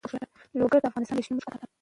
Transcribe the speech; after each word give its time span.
لوگر 0.59 0.79
د 0.81 0.85
افغانستان 0.89 1.15
د 1.17 1.21
شنو 1.25 1.27
سیمو 1.27 1.43
ښکلا 1.43 1.57
ده. 1.59 1.65